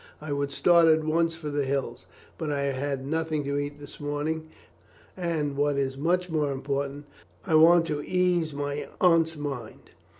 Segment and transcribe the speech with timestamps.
[0.19, 2.07] I would start at once for the hills,
[2.39, 4.49] but I have had nothing to eat this morning,
[5.15, 7.05] and, what is much more important,
[7.45, 9.91] I want to ease my aunt's mind.